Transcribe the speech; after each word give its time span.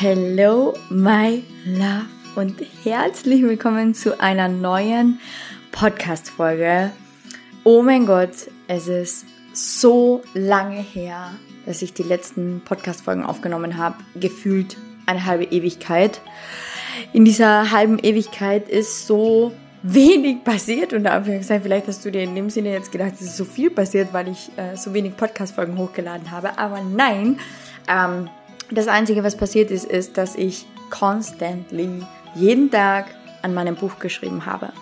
Hello, 0.00 0.74
my 0.90 1.42
love 1.66 2.06
und 2.36 2.54
herzlich 2.84 3.42
willkommen 3.42 3.94
zu 3.94 4.20
einer 4.20 4.46
neuen 4.46 5.18
Podcast-Folge. 5.72 6.92
Oh 7.64 7.82
mein 7.82 8.06
Gott, 8.06 8.30
es 8.68 8.86
ist 8.86 9.26
so 9.52 10.22
lange 10.34 10.82
her, 10.82 11.32
dass 11.66 11.82
ich 11.82 11.94
die 11.94 12.04
letzten 12.04 12.62
Podcast-Folgen 12.64 13.24
aufgenommen 13.24 13.76
habe. 13.76 13.96
Gefühlt 14.14 14.76
eine 15.06 15.26
halbe 15.26 15.46
Ewigkeit. 15.46 16.20
In 17.12 17.24
dieser 17.24 17.72
halben 17.72 17.98
Ewigkeit 17.98 18.68
ist 18.68 19.08
so 19.08 19.50
wenig 19.82 20.44
passiert 20.44 20.92
und 20.92 21.08
Anführungszeichen. 21.08 21.64
Vielleicht 21.64 21.88
hast 21.88 22.04
du 22.04 22.12
dir 22.12 22.22
in 22.22 22.36
dem 22.36 22.50
Sinne 22.50 22.70
jetzt 22.70 22.92
gedacht, 22.92 23.14
es 23.14 23.22
ist 23.22 23.36
so 23.36 23.44
viel 23.44 23.70
passiert, 23.70 24.12
weil 24.12 24.28
ich 24.28 24.48
äh, 24.56 24.76
so 24.76 24.94
wenig 24.94 25.16
Podcast-Folgen 25.16 25.76
hochgeladen 25.76 26.30
habe. 26.30 26.56
Aber 26.56 26.82
nein, 26.82 27.40
ähm, 27.88 28.30
das 28.70 28.88
Einzige, 28.88 29.24
was 29.24 29.36
passiert 29.36 29.70
ist, 29.70 29.84
ist, 29.84 30.18
dass 30.18 30.34
ich 30.36 30.66
constantly 30.90 32.02
jeden 32.34 32.70
Tag 32.70 33.06
an 33.42 33.54
meinem 33.54 33.76
Buch 33.76 33.98
geschrieben 33.98 34.46
habe. 34.46 34.72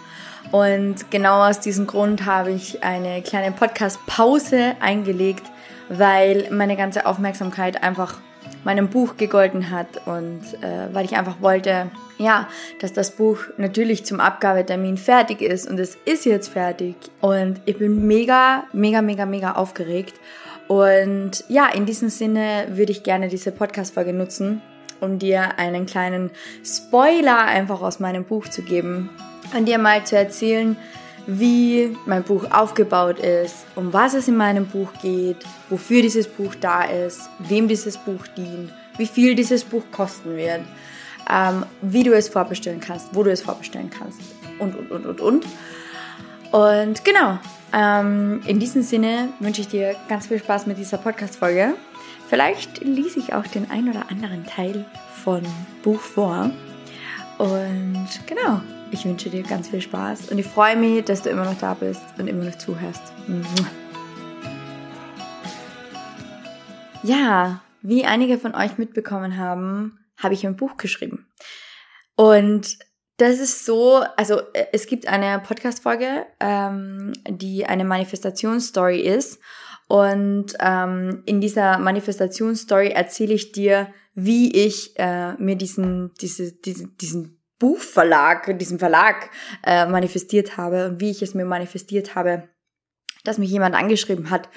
Und 0.53 1.11
genau 1.11 1.49
aus 1.49 1.61
diesem 1.61 1.87
Grund 1.87 2.25
habe 2.25 2.53
ich 2.53 2.83
eine 2.83 3.23
kleine 3.23 3.53
Podcast-Pause 3.53 4.77
eingelegt, 4.81 5.45
weil 5.89 6.49
meine 6.51 6.77
ganze 6.77 7.07
Aufmerksamkeit 7.07 7.83
einfach 7.83 8.19
meinem 8.65 8.89
Buch 8.89 9.17
gegolten 9.17 9.71
hat 9.71 10.07
und 10.07 10.41
äh, 10.61 10.93
weil 10.93 11.05
ich 11.05 11.17
einfach 11.17 11.41
wollte, 11.41 11.91
ja, 12.19 12.49
dass 12.81 12.93
das 12.93 13.13
Buch 13.13 13.39
natürlich 13.57 14.05
zum 14.05 14.21
Abgabetermin 14.21 14.99
fertig 14.99 15.43
ist. 15.43 15.69
Und 15.69 15.79
es 15.79 15.97
ist 16.05 16.25
jetzt 16.25 16.49
fertig. 16.49 16.97
Und 17.21 17.61
ich 17.65 17.79
bin 17.79 18.07
mega, 18.07 18.65
mega, 18.73 19.03
mega, 19.03 19.27
mega 19.27 19.53
aufgeregt 19.53 20.15
und 20.69 21.45
ja, 21.49 21.69
in 21.69 21.87
diesem 21.87 22.09
Sinne 22.09 22.67
würde 22.71 22.93
ich 22.93 23.03
gerne 23.03 23.29
diese 23.29 23.53
Podcast-Folge 23.53 24.13
nutzen, 24.13 24.63
um 25.01 25.19
dir 25.19 25.59
einen 25.59 25.87
kleinen 25.87 26.31
Spoiler 26.65 27.39
einfach 27.39 27.83
aus 27.83 28.01
meinem 28.01 28.25
Buch 28.25 28.49
zu 28.49 28.63
geben 28.63 29.11
und 29.57 29.67
dir 29.67 29.79
mal 29.79 30.05
zu 30.05 30.17
erzählen, 30.17 30.77
wie 31.27 31.97
mein 32.07 32.23
Buch 32.23 32.51
aufgebaut 32.51 33.19
ist, 33.19 33.67
um 33.75 33.93
was 33.93 34.15
es 34.15 34.29
in 34.29 34.37
meinem 34.37 34.67
Buch 34.67 34.93
geht, 35.03 35.39
wofür 35.69 36.03
dieses 36.03 36.29
Buch 36.29 36.55
da 36.61 36.85
ist, 36.85 37.29
wem 37.41 37.69
dieses 37.69 37.99
Buch 37.99 38.27
dient, 38.37 38.73
wie 38.97 39.07
viel 39.07 39.35
dieses 39.35 39.65
Buch 39.65 39.83
kosten 39.91 40.37
wird, 40.37 40.61
ähm, 41.31 41.65
wie 41.83 42.05
du 42.05 42.13
es 42.13 42.29
vorbestellen 42.29 42.81
kannst, 42.81 43.09
wo 43.13 43.25
du 43.25 43.31
es 43.31 43.43
vorbestellen 43.43 43.91
kannst 43.91 44.21
und, 44.59 44.77
und, 44.77 44.91
und, 44.91 45.07
und, 45.07 45.21
und. 45.21 45.47
Und 46.53 47.05
genau, 47.05 47.39
ähm, 47.73 48.43
in 48.47 48.59
diesem 48.59 48.83
Sinne 48.83 49.29
wünsche 49.41 49.61
ich 49.61 49.69
dir 49.69 49.97
ganz 50.09 50.27
viel 50.27 50.39
Spaß 50.39 50.67
mit 50.67 50.79
dieser 50.79 50.99
Podcast-Folge. 50.99 51.75
Vielleicht 52.29 52.83
lese 52.83 53.19
ich 53.19 53.35
auch 53.35 53.47
den 53.47 53.71
ein 53.71 53.89
oder 53.89 54.11
anderen 54.11 54.47
Teil 54.47 54.85
von 55.23 55.43
Buch 55.83 56.01
vor. 56.01 56.51
Und 57.39 58.09
genau, 58.27 58.63
ich 58.91 59.05
wünsche 59.05 59.29
dir 59.29 59.43
ganz 59.43 59.69
viel 59.69 59.81
Spaß 59.81 60.31
und 60.31 60.39
ich 60.39 60.47
freue 60.47 60.77
mich, 60.77 61.05
dass 61.05 61.23
du 61.23 61.31
immer 61.31 61.45
noch 61.45 61.59
da 61.59 61.75
bist 61.75 62.03
und 62.19 62.29
immer 62.29 62.45
noch 62.45 62.57
zuhörst. 62.57 63.13
Ja, 67.03 67.61
wie 67.83 68.05
einige 68.05 68.39
von 68.39 68.55
euch 68.55 68.79
mitbekommen 68.79 69.37
haben, 69.37 69.99
habe 70.17 70.35
ich 70.35 70.47
ein 70.47 70.57
Buch 70.57 70.77
geschrieben. 70.77 71.27
Und 72.17 72.79
das 73.17 73.39
ist 73.39 73.65
so, 73.65 74.05
also 74.17 74.41
äh, 74.53 74.67
es 74.73 74.87
gibt 74.87 75.09
eine 75.09 75.41
Podcast-Folge, 75.41 76.27
ähm, 76.41 77.13
die 77.29 77.67
eine 77.67 77.85
Manifestationsstory 77.85 79.01
ist. 79.01 79.39
Und 79.89 80.55
ähm, 80.59 81.23
in 81.27 81.41
dieser 81.41 81.79
Manifestationsstory 81.79 82.89
erzähle 82.89 83.35
ich 83.35 83.53
dir, 83.53 83.89
wie 84.15 84.51
ich 84.53 84.99
äh, 84.99 85.35
mir 85.35 85.57
diesen, 85.57 86.13
diese, 86.21 86.53
diese, 86.53 86.89
diesen 86.89 87.41
Buchverlag, 87.59 88.59
diesen 88.59 88.79
Verlag 88.79 89.31
äh, 89.63 89.87
manifestiert 89.87 90.57
habe 90.57 90.89
und 90.89 91.01
wie 91.01 91.11
ich 91.11 91.23
es 91.23 91.35
mir 91.35 91.45
manifestiert 91.45 92.15
habe, 92.15 92.49
dass 93.25 93.39
mich 93.39 93.51
jemand 93.51 93.75
angeschrieben 93.75 94.31
hat 94.31 94.49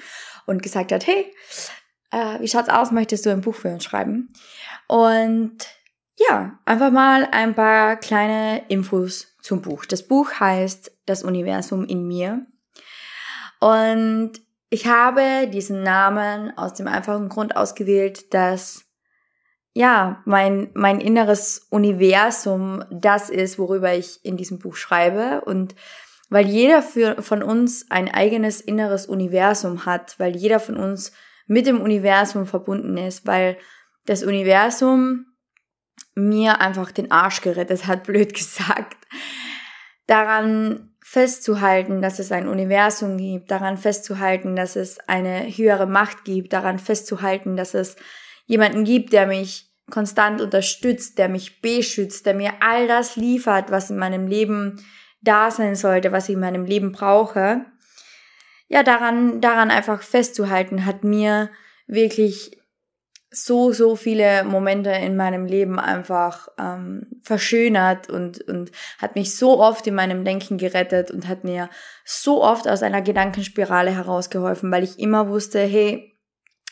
und 0.46 0.62
gesagt 0.62 0.92
hat, 0.92 1.06
hey, 1.06 1.32
äh, 2.10 2.40
wie 2.40 2.48
schaut's 2.48 2.68
aus, 2.68 2.90
möchtest 2.90 3.24
du 3.24 3.30
ein 3.30 3.40
Buch 3.40 3.54
für 3.54 3.68
uns 3.68 3.84
schreiben? 3.84 4.32
Und 4.88 5.58
ja, 6.16 6.58
einfach 6.64 6.90
mal 6.90 7.28
ein 7.30 7.54
paar 7.54 7.96
kleine 7.96 8.62
Infos 8.68 9.36
zum 9.40 9.62
Buch. 9.62 9.84
Das 9.86 10.06
Buch 10.06 10.32
heißt 10.38 10.92
Das 11.06 11.22
Universum 11.22 11.84
in 11.84 12.06
mir. 12.06 12.46
Und 13.60 14.32
ich 14.68 14.86
habe 14.86 15.48
diesen 15.48 15.82
Namen 15.82 16.56
aus 16.56 16.74
dem 16.74 16.86
einfachen 16.86 17.28
Grund 17.28 17.56
ausgewählt, 17.56 18.32
dass 18.32 18.84
ja, 19.72 20.22
mein, 20.24 20.70
mein 20.74 21.00
inneres 21.00 21.66
Universum 21.70 22.84
das 22.90 23.30
ist, 23.30 23.58
worüber 23.58 23.94
ich 23.94 24.24
in 24.24 24.36
diesem 24.36 24.58
Buch 24.58 24.76
schreibe. 24.76 25.42
Und 25.44 25.74
weil 26.28 26.46
jeder 26.46 26.82
für, 26.82 27.22
von 27.22 27.42
uns 27.42 27.90
ein 27.90 28.08
eigenes 28.12 28.60
inneres 28.60 29.06
Universum 29.06 29.86
hat, 29.86 30.18
weil 30.18 30.36
jeder 30.36 30.60
von 30.60 30.76
uns 30.76 31.12
mit 31.46 31.66
dem 31.66 31.80
Universum 31.80 32.46
verbunden 32.46 32.96
ist, 32.96 33.26
weil 33.26 33.58
das 34.06 34.22
Universum 34.22 35.26
mir 36.14 36.60
einfach 36.60 36.90
den 36.92 37.10
Arsch 37.10 37.40
gerettet 37.40 37.86
hat, 37.86 38.04
blöd 38.06 38.34
gesagt. 38.34 38.96
Daran 40.06 40.90
festzuhalten, 41.02 42.02
dass 42.02 42.18
es 42.18 42.30
ein 42.30 42.46
Universum 42.46 43.16
gibt, 43.16 43.50
daran 43.50 43.76
festzuhalten, 43.76 44.54
dass 44.54 44.76
es 44.76 44.98
eine 45.08 45.46
höhere 45.46 45.86
Macht 45.86 46.24
gibt, 46.24 46.52
daran 46.52 46.78
festzuhalten, 46.78 47.56
dass 47.56 47.74
es 47.74 47.96
jemanden 48.46 48.84
gibt, 48.84 49.12
der 49.12 49.26
mich 49.26 49.70
konstant 49.90 50.40
unterstützt, 50.40 51.18
der 51.18 51.28
mich 51.28 51.60
beschützt, 51.60 52.26
der 52.26 52.34
mir 52.34 52.52
all 52.60 52.86
das 52.86 53.16
liefert, 53.16 53.70
was 53.70 53.90
in 53.90 53.96
meinem 53.96 54.26
Leben 54.26 54.84
da 55.20 55.50
sein 55.50 55.74
sollte, 55.74 56.12
was 56.12 56.28
ich 56.28 56.34
in 56.34 56.40
meinem 56.40 56.64
Leben 56.64 56.92
brauche. 56.92 57.66
Ja, 58.68 58.82
daran, 58.82 59.40
daran 59.40 59.70
einfach 59.70 60.02
festzuhalten, 60.02 60.86
hat 60.86 61.02
mir 61.02 61.50
wirklich 61.86 62.59
so, 63.30 63.72
so 63.72 63.94
viele 63.94 64.42
Momente 64.42 64.90
in 64.90 65.16
meinem 65.16 65.46
Leben 65.46 65.78
einfach 65.78 66.48
ähm, 66.58 67.06
verschönert 67.22 68.10
und, 68.10 68.40
und 68.48 68.72
hat 68.98 69.14
mich 69.14 69.36
so 69.36 69.60
oft 69.60 69.86
in 69.86 69.94
meinem 69.94 70.24
Denken 70.24 70.58
gerettet 70.58 71.12
und 71.12 71.28
hat 71.28 71.44
mir 71.44 71.70
so 72.04 72.42
oft 72.42 72.66
aus 72.66 72.82
einer 72.82 73.02
Gedankenspirale 73.02 73.94
herausgeholfen, 73.94 74.72
weil 74.72 74.82
ich 74.82 74.98
immer 74.98 75.28
wusste, 75.28 75.60
hey, 75.60 76.18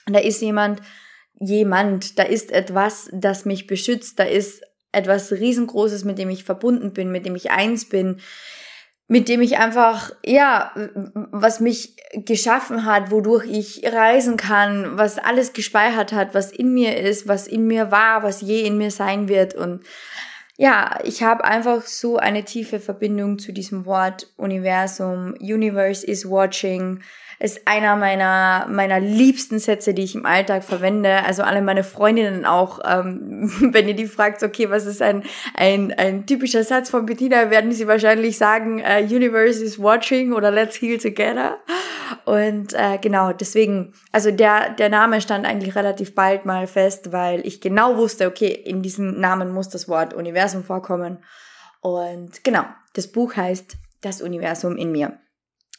da 0.06 0.18
ist 0.18 0.42
jemand, 0.42 0.82
jemand, 1.38 2.18
da 2.18 2.24
ist 2.24 2.50
etwas, 2.50 3.08
das 3.12 3.44
mich 3.44 3.68
beschützt, 3.68 4.18
da 4.18 4.24
ist 4.24 4.62
etwas 4.90 5.30
riesengroßes, 5.30 6.04
mit 6.04 6.18
dem 6.18 6.30
ich 6.30 6.42
verbunden 6.42 6.92
bin, 6.92 7.12
mit 7.12 7.24
dem 7.24 7.36
ich 7.36 7.52
eins 7.52 7.88
bin, 7.88 8.20
mit 9.08 9.30
dem 9.30 9.40
ich 9.40 9.56
einfach, 9.58 10.12
ja, 10.24 10.70
was 11.32 11.60
mich 11.60 11.96
geschaffen 12.12 12.84
hat, 12.84 13.10
wodurch 13.10 13.46
ich 13.46 13.82
reisen 13.90 14.36
kann, 14.36 14.98
was 14.98 15.18
alles 15.18 15.54
gespeichert 15.54 16.12
hat, 16.12 16.34
was 16.34 16.52
in 16.52 16.74
mir 16.74 16.98
ist, 16.98 17.26
was 17.26 17.46
in 17.46 17.66
mir 17.66 17.90
war, 17.90 18.22
was 18.22 18.42
je 18.42 18.66
in 18.66 18.76
mir 18.76 18.90
sein 18.90 19.28
wird. 19.28 19.54
Und 19.54 19.82
ja, 20.58 20.98
ich 21.04 21.22
habe 21.22 21.44
einfach 21.44 21.82
so 21.82 22.18
eine 22.18 22.44
tiefe 22.44 22.80
Verbindung 22.80 23.38
zu 23.38 23.52
diesem 23.52 23.86
Wort 23.86 24.30
Universum. 24.36 25.34
Universe 25.40 26.06
is 26.06 26.28
watching 26.28 27.00
ist 27.40 27.66
einer 27.66 27.94
meiner, 27.94 28.66
meiner 28.68 28.98
liebsten 28.98 29.60
Sätze, 29.60 29.94
die 29.94 30.02
ich 30.02 30.16
im 30.16 30.26
Alltag 30.26 30.64
verwende. 30.64 31.22
Also 31.24 31.42
alle 31.42 31.62
meine 31.62 31.84
Freundinnen 31.84 32.44
auch, 32.44 32.80
ähm, 32.84 33.50
wenn 33.72 33.86
ihr 33.86 33.94
die 33.94 34.06
fragt, 34.06 34.42
okay, 34.42 34.70
was 34.70 34.86
ist 34.86 35.00
ein, 35.00 35.22
ein, 35.54 35.92
ein 35.92 36.26
typischer 36.26 36.64
Satz 36.64 36.90
von 36.90 37.06
Bettina, 37.06 37.50
werden 37.50 37.70
sie 37.70 37.86
wahrscheinlich 37.86 38.38
sagen, 38.38 38.80
uh, 38.80 39.02
Universe 39.02 39.62
is 39.62 39.78
watching 39.78 40.32
oder 40.32 40.50
Let's 40.50 40.80
heal 40.80 40.98
together. 40.98 41.58
Und 42.24 42.74
äh, 42.74 42.98
genau, 43.00 43.32
deswegen, 43.32 43.92
also 44.10 44.30
der, 44.30 44.70
der 44.70 44.88
Name 44.88 45.20
stand 45.20 45.46
eigentlich 45.46 45.76
relativ 45.76 46.14
bald 46.14 46.44
mal 46.44 46.66
fest, 46.66 47.12
weil 47.12 47.46
ich 47.46 47.60
genau 47.60 47.96
wusste, 47.96 48.26
okay, 48.26 48.48
in 48.48 48.82
diesem 48.82 49.20
Namen 49.20 49.52
muss 49.52 49.68
das 49.68 49.88
Wort 49.88 50.12
Universum 50.12 50.64
vorkommen. 50.64 51.18
Und 51.80 52.42
genau, 52.42 52.64
das 52.94 53.06
Buch 53.08 53.36
heißt 53.36 53.76
Das 54.00 54.22
Universum 54.22 54.76
in 54.76 54.92
mir. 54.92 55.18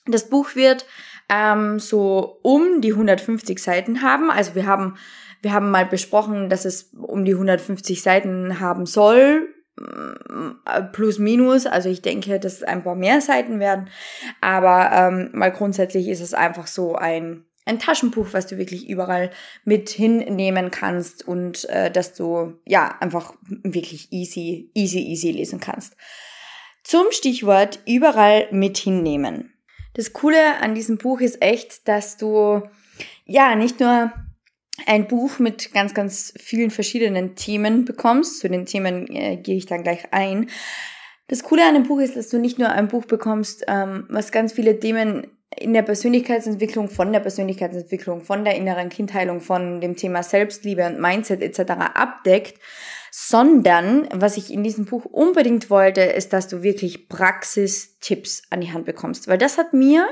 Das 0.06 0.30
Buch 0.30 0.56
wird 0.56 0.86
ähm, 1.30 1.80
so 1.80 2.40
um 2.42 2.82
die 2.82 2.94
150 2.94 3.62
Seiten 3.62 4.02
haben. 4.02 4.32
Also 4.32 4.56
wir 4.56 4.66
haben, 4.66 4.98
wir 5.42 5.54
haben 5.54 5.72
mal 5.72 5.86
besprochen, 5.86 6.50
dass 6.50 6.66
es 6.66 6.92
um 6.94 7.26
die 7.26 7.34
150 7.34 8.02
Seiten 8.02 8.60
haben 8.60 8.86
soll, 8.86 9.54
äh, 10.66 10.82
plus 10.92 11.20
minus. 11.20 11.66
Also 11.66 11.90
ich 11.90 12.02
denke, 12.02 12.40
dass 12.40 12.56
es 12.56 12.64
ein 12.64 12.84
paar 12.84 12.96
mehr 12.96 13.22
Seiten 13.22 13.60
werden. 13.60 13.90
Aber 14.42 14.92
ähm, 14.92 15.30
mal 15.34 15.52
grundsätzlich 15.52 16.10
ist 16.10 16.22
es 16.22 16.34
einfach 16.34 16.68
so 16.68 16.96
ein 16.96 17.46
ein 17.70 17.78
Taschenbuch, 17.78 18.30
was 18.32 18.48
du 18.48 18.58
wirklich 18.58 18.90
überall 18.90 19.30
mit 19.64 19.90
hinnehmen 19.90 20.72
kannst 20.72 21.28
und 21.28 21.70
äh, 21.70 21.92
dass 21.92 22.16
du 22.16 22.56
ja 22.66 22.98
einfach 23.00 23.36
wirklich 23.48 24.12
easy, 24.12 24.72
easy, 24.74 25.00
easy 25.00 25.30
lesen 25.30 25.60
kannst. 25.60 25.96
Zum 26.84 27.06
Stichwort 27.12 27.80
überall 27.86 28.48
mit 28.52 28.80
hinnehmen. 28.80 29.54
Das 29.94 30.14
Coole 30.14 30.62
an 30.62 30.76
diesem 30.76 30.98
Buch 30.98 31.20
ist 31.20 31.42
echt, 31.42 31.88
dass 31.88 32.18
du 32.18 32.62
ja 33.26 33.56
nicht 33.56 33.80
nur 33.80 34.12
ein 34.86 35.08
Buch 35.08 35.40
mit 35.40 35.74
ganz, 35.74 35.94
ganz 35.94 36.34
vielen 36.38 36.72
verschiedenen 36.72 37.36
Themen 37.36 37.86
bekommst. 37.86 38.40
Zu 38.40 38.50
den 38.50 38.66
Themen 38.66 39.08
äh, 39.08 39.38
gehe 39.38 39.58
ich 39.58 39.66
dann 39.66 39.84
gleich 39.84 40.14
ein. 40.14 40.50
Das 41.28 41.44
Coole 41.44 41.68
an 41.68 41.76
dem 41.76 41.84
Buch 41.84 42.00
ist, 42.00 42.16
dass 42.16 42.30
du 42.30 42.40
nicht 42.40 42.58
nur 42.58 42.70
ein 42.70 42.88
Buch 42.88 43.06
bekommst, 43.06 43.64
ähm, 43.68 44.06
was 44.10 44.32
ganz 44.32 44.54
viele 44.54 44.80
Themen 44.80 45.28
in 45.58 45.74
der 45.74 45.82
Persönlichkeitsentwicklung, 45.82 46.90
von 46.90 47.12
der 47.12 47.20
Persönlichkeitsentwicklung, 47.20 48.22
von 48.22 48.44
der 48.44 48.56
inneren 48.56 48.90
Kindheilung, 48.90 49.42
von 49.42 49.82
dem 49.82 49.96
Thema 49.96 50.24
Selbstliebe 50.24 50.86
und 50.86 51.00
Mindset 51.00 51.42
etc. 51.42 51.72
abdeckt, 51.94 52.60
sondern 53.12 54.08
was 54.14 54.38
ich 54.38 54.52
in 54.52 54.64
diesem 54.64 54.86
Buch 54.86 55.06
unbedingt 55.06 55.70
wollte, 55.70 56.02
ist, 56.02 56.34
dass 56.34 56.48
du 56.48 56.64
wirklich 56.64 57.10
Praxistipps 57.10 58.44
an 58.50 58.62
die 58.62 58.72
Hand 58.72 58.86
bekommst, 58.86 59.28
weil 59.28 59.38
das 59.38 59.58
hat 59.58 59.74
mir 59.74 60.08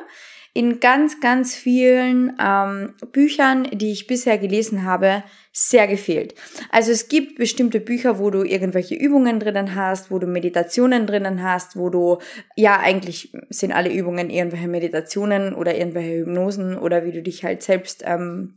in 0.57 0.79
ganz, 0.79 1.19
ganz 1.19 1.55
vielen 1.55 2.35
ähm, 2.43 2.95
Büchern, 3.11 3.67
die 3.73 3.91
ich 3.91 4.07
bisher 4.07 4.39
gelesen 4.39 4.85
habe, 4.85 5.23
sehr 5.51 5.87
gefehlt. 5.87 6.33
Also 6.71 6.91
es 6.91 7.09
gibt 7.09 7.37
bestimmte 7.37 7.79
Bücher, 7.79 8.17
wo 8.17 8.31
du 8.31 8.43
irgendwelche 8.43 8.95
Übungen 8.95 9.39
drinnen 9.39 9.75
hast, 9.75 10.09
wo 10.09 10.17
du 10.17 10.25
Meditationen 10.25 11.05
drinnen 11.05 11.43
hast, 11.43 11.75
wo 11.75 11.89
du, 11.89 12.17
ja, 12.55 12.79
eigentlich 12.79 13.31
sind 13.49 13.71
alle 13.71 13.93
Übungen 13.93 14.31
irgendwelche 14.31 14.67
Meditationen 14.67 15.53
oder 15.53 15.77
irgendwelche 15.77 16.21
Hypnosen 16.21 16.75
oder 16.75 17.05
wie 17.05 17.11
du 17.11 17.21
dich 17.21 17.43
halt 17.43 17.61
selbst, 17.61 18.03
ähm, 18.03 18.55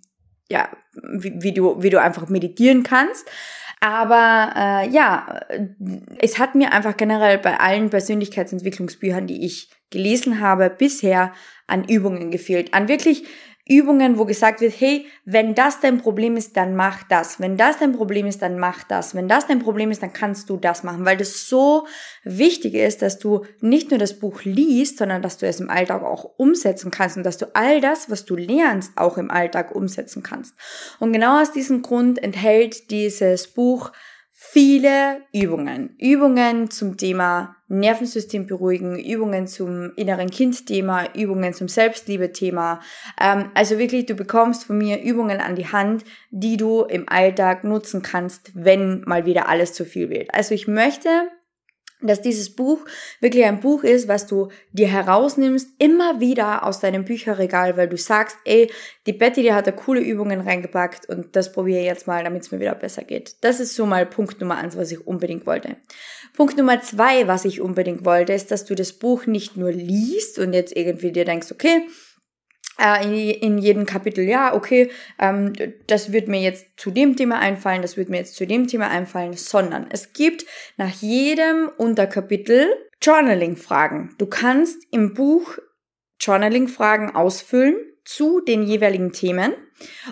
ja, 0.48 0.70
wie, 0.94 1.34
wie, 1.42 1.52
du, 1.52 1.82
wie 1.82 1.90
du 1.90 2.00
einfach 2.00 2.31
meditieren 2.31 2.82
kannst. 2.82 3.31
Aber 3.81 4.53
äh, 4.56 4.91
ja, 4.91 5.41
es 6.19 6.38
hat 6.38 6.55
mir 6.55 6.73
einfach 6.73 6.97
generell 6.99 7.38
bei 7.38 7.59
allen 7.59 7.88
Persönlichkeitsentwicklungsbüchern, 7.88 9.27
die 9.27 9.47
ich 9.47 9.71
gelesen 9.88 10.41
habe, 10.41 10.69
bisher 10.69 11.32
an 11.67 11.85
Übungen 11.85 12.31
gefehlt. 12.31 12.75
An 12.75 12.88
wirklich 12.88 13.25
Übungen, 13.70 14.19
wo 14.19 14.25
gesagt 14.25 14.61
wird, 14.61 14.75
hey, 14.81 15.06
wenn 15.25 15.55
das 15.55 15.78
dein 15.78 15.99
Problem 15.99 16.37
ist, 16.37 16.56
dann 16.56 16.75
mach 16.75 17.05
das. 17.05 17.38
Wenn 17.38 17.56
das 17.56 17.78
dein 17.78 17.93
Problem 17.93 18.26
ist, 18.26 18.43
dann 18.43 18.58
mach 18.58 18.82
das. 18.82 19.14
Wenn 19.14 19.28
das 19.28 19.46
dein 19.46 19.61
Problem 19.61 19.93
ist, 19.93 20.02
dann 20.02 20.12
kannst 20.12 20.50
du 20.50 20.56
das 20.56 20.82
machen, 20.82 21.05
weil 21.05 21.17
das 21.17 21.49
so 21.49 21.87
wichtig 22.25 22.75
ist, 22.75 23.00
dass 23.00 23.20
du 23.20 23.46
nicht 23.61 23.90
nur 23.90 23.99
das 24.00 24.19
Buch 24.19 24.43
liest, 24.43 24.99
sondern 24.99 25.22
dass 25.22 25.38
du 25.38 25.46
es 25.46 25.61
im 25.61 25.70
Alltag 25.70 26.02
auch 26.02 26.25
umsetzen 26.37 26.90
kannst 26.90 27.17
und 27.17 27.22
dass 27.22 27.38
du 27.38 27.46
all 27.55 27.81
das, 27.81 28.11
was 28.11 28.25
du 28.25 28.34
lernst, 28.34 28.90
auch 28.96 29.17
im 29.19 29.31
Alltag 29.31 29.73
umsetzen 29.73 30.25
kannst. 30.25 30.56
Und 30.99 31.12
genau 31.12 31.40
aus 31.40 31.52
diesem 31.52 31.82
Grund 31.82 32.20
enthält 32.20 32.90
dieses 32.90 33.46
Buch 33.46 33.93
viele 34.42 35.20
Übungen. 35.34 35.94
Übungen 35.98 36.70
zum 36.70 36.96
Thema 36.96 37.56
Nervensystem 37.69 38.46
beruhigen, 38.46 38.98
Übungen 38.98 39.46
zum 39.46 39.92
inneren 39.96 40.31
Kind-Thema, 40.31 41.14
Übungen 41.14 41.52
zum 41.52 41.69
Selbstliebe-Thema. 41.69 42.81
Ähm, 43.20 43.50
also 43.52 43.78
wirklich, 43.78 44.06
du 44.06 44.14
bekommst 44.14 44.64
von 44.64 44.78
mir 44.78 45.02
Übungen 45.02 45.42
an 45.42 45.56
die 45.56 45.66
Hand, 45.66 46.06
die 46.31 46.56
du 46.56 46.84
im 46.84 47.06
Alltag 47.06 47.64
nutzen 47.64 48.00
kannst, 48.00 48.52
wenn 48.54 49.02
mal 49.02 49.26
wieder 49.26 49.46
alles 49.46 49.75
zu 49.75 49.84
viel 49.84 50.08
wird. 50.08 50.32
Also 50.32 50.54
ich 50.54 50.66
möchte 50.66 51.28
dass 52.02 52.20
dieses 52.20 52.55
Buch 52.55 52.85
wirklich 53.20 53.44
ein 53.44 53.61
Buch 53.61 53.85
ist, 53.85 54.08
was 54.08 54.26
du 54.26 54.49
dir 54.73 54.88
herausnimmst, 54.88 55.69
immer 55.79 56.20
wieder 56.20 56.64
aus 56.64 56.81
deinem 56.81 57.05
Bücherregal, 57.05 57.76
weil 57.76 57.88
du 57.88 57.97
sagst, 57.97 58.37
ey, 58.44 58.70
die 59.06 59.12
Betty, 59.12 59.43
die 59.43 59.52
hat 59.52 59.67
da 59.67 59.73
coole 59.73 60.00
Übungen 60.00 60.41
reingepackt 60.41 61.08
und 61.08 61.37
das 61.37 61.52
probiere 61.52 61.81
ich 61.81 61.87
jetzt 61.87 62.06
mal, 62.06 62.25
damit 62.25 62.43
es 62.43 62.50
mir 62.50 62.61
wieder 62.61 62.75
besser 62.75 63.02
geht. 63.02 63.37
Das 63.43 63.61
ist 63.61 63.75
so 63.75 63.87
mal 63.87 64.06
Punkt 64.06 64.41
Nummer 64.41 64.56
eins, 64.56 64.76
was 64.76 64.93
ich 64.93 65.06
unbedingt 65.06 65.47
wollte. 65.47 65.76
Punkt 66.35 66.56
Nummer 66.56 66.81
zwei, 66.81 67.26
was 67.26 67.44
ich 67.44 67.61
unbedingt 67.61 68.05
wollte, 68.05 68.32
ist, 68.32 68.50
dass 68.50 68.64
du 68.64 68.75
das 68.75 68.93
Buch 68.93 69.26
nicht 69.26 69.56
nur 69.56 69.73
liest 69.73 70.38
und 70.38 70.52
jetzt 70.52 70.76
irgendwie 70.76 71.12
dir 71.12 71.25
denkst, 71.25 71.52
okay, 71.52 71.82
in 72.81 73.59
jedem 73.59 73.87
Kapitel, 73.87 74.25
ja, 74.25 74.55
okay, 74.55 74.91
ähm, 75.19 75.53
das 75.87 76.12
wird 76.12 76.29
mir 76.29 76.41
jetzt 76.41 76.67
zu 76.77 76.91
dem 76.91 77.17
Thema 77.17 77.38
einfallen, 77.38 77.82
das 77.82 77.97
wird 77.97 78.09
mir 78.09 78.19
jetzt 78.19 78.37
zu 78.37 78.47
dem 78.47 78.67
Thema 78.67 78.88
einfallen, 78.88 79.35
sondern 79.35 79.87
es 79.91 80.12
gibt 80.12 80.47
nach 80.77 80.91
jedem 80.91 81.71
Unterkapitel 81.77 82.67
Journaling-Fragen. 83.03 84.15
Du 84.19 84.27
kannst 84.27 84.82
im 84.91 85.15
Buch 85.15 85.59
Journaling-Fragen 86.21 87.15
ausfüllen 87.15 87.77
zu 88.05 88.41
den 88.41 88.62
jeweiligen 88.62 89.12
Themen 89.12 89.53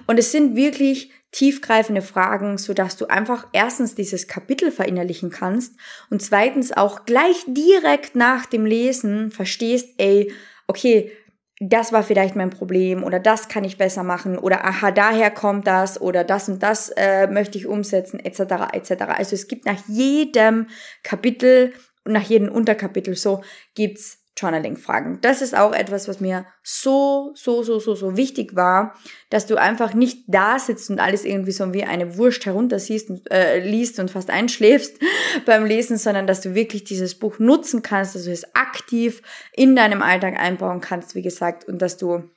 und 0.07 0.19
es 0.19 0.33
sind 0.33 0.57
wirklich 0.57 1.11
tiefgreifende 1.31 2.03
Fragen, 2.03 2.57
so 2.57 2.73
dass 2.73 2.97
du 2.97 3.07
einfach 3.07 3.49
erstens 3.53 3.95
dieses 3.95 4.29
Kapitel 4.29 4.71
verinnerlichen 4.71 5.31
kannst 5.31 5.75
und 6.11 6.23
zweitens 6.23 6.73
auch 6.73 7.05
gleich 7.05 7.45
direkt 7.47 8.15
nach 8.17 8.47
dem 8.47 8.65
Lesen 8.65 9.31
verstehst, 9.31 9.91
ey, 9.99 10.33
okay, 10.67 11.13
das 11.61 11.93
war 11.93 12.03
vielleicht 12.03 12.37
mein 12.37 12.51
Problem 12.51 13.03
oder 13.03 13.19
das 13.19 13.49
kann 13.49 13.65
ich 13.65 13.79
besser 13.79 14.05
machen 14.05 14.39
oder 14.39 14.65
aha, 14.65 14.93
daher 14.93 15.31
kommt 15.31 15.67
das 15.67 16.01
oder 16.01 16.23
das 16.23 16.49
und 16.49 16.63
das 16.63 16.91
äh, 16.91 17.27
möchte 17.27 17.59
ich 17.59 17.67
umsetzen 17.67 18.21
etc. 18.21 18.73
etc. 18.73 18.93
Also 19.09 19.35
es 19.35 19.49
gibt 19.49 19.67
nach 19.67 19.89
jedem 19.89 20.69
Kapitel 21.03 21.73
und 22.05 22.13
nach 22.13 22.23
jedem 22.23 22.49
Unterkapitel 22.49 23.17
so 23.17 23.43
gibt's 23.75 24.18
Journaling-Fragen. 24.39 25.21
Das 25.21 25.43
ist 25.43 25.57
auch 25.57 25.73
etwas, 25.73 26.09
was 26.09 26.21
mir 26.21 26.47
so, 26.63 27.33
so, 27.35 27.63
so, 27.63 27.79
so, 27.79 27.95
so 27.95 28.17
wichtig 28.17 28.55
war, 28.55 28.95
dass 29.31 29.47
du 29.47 29.57
einfach 29.57 29.95
nicht 29.95 30.25
da 30.29 30.59
sitzt 30.59 30.91
und 30.91 31.01
alles 31.01 31.25
irgendwie 31.25 31.53
so 31.53 31.73
wie 31.73 31.85
eine 31.85 32.17
Wurst 32.17 32.47
heruntersiehst 32.47 33.11
und 33.11 33.31
äh, 33.31 33.59
liest 33.59 33.99
und 33.99 34.11
fast 34.11 34.31
einschläfst 34.31 34.99
beim 35.47 35.65
Lesen, 35.65 35.99
sondern 35.99 36.27
dass 36.27 36.41
du 36.41 36.55
wirklich 36.55 36.85
dieses 36.85 37.19
Buch 37.19 37.39
nutzen 37.39 37.83
kannst, 37.83 38.15
dass 38.15 38.25
du 38.25 38.33
es 38.33 38.55
aktiv 38.55 39.23
in 39.53 39.75
deinem 39.75 40.03
Alltag 40.03 40.39
einbauen 40.39 40.81
kannst, 40.81 41.15
wie 41.15 41.23
gesagt, 41.23 41.67
und 41.67 41.83
dass 41.83 41.97
du 41.97 42.31